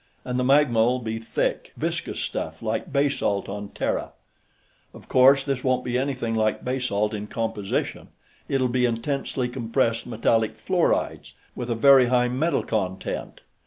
[0.25, 4.13] And the magma'll be thick, viscous stuff, like basalt on Terra.
[4.95, 8.07] Of course, this won't be anything like basalt in composition
[8.49, 13.41] it'll be intensely compressed metallic fluorides, with a very high metal content.